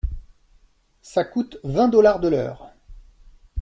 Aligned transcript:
Ça 1.03 1.23
coûte 1.23 1.59
vingt 1.63 1.87
dollars 1.87 2.19
de 2.19 2.27
l’heure. 2.29 2.71